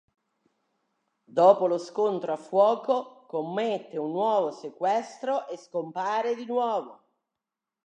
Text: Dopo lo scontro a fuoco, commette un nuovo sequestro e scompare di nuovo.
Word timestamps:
Dopo 1.37 1.67
lo 1.67 1.77
scontro 1.77 2.33
a 2.33 2.35
fuoco, 2.35 3.25
commette 3.27 3.99
un 3.99 4.09
nuovo 4.09 4.49
sequestro 4.49 5.47
e 5.47 5.57
scompare 5.59 6.33
di 6.33 6.47
nuovo. 6.47 7.03